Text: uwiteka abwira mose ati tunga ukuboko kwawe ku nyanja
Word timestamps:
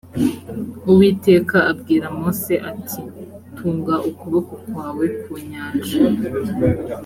uwiteka 0.91 1.57
abwira 1.71 2.05
mose 2.19 2.53
ati 2.71 3.01
tunga 3.55 3.95
ukuboko 4.09 4.53
kwawe 4.65 5.05
ku 5.21 5.31
nyanja 5.49 5.95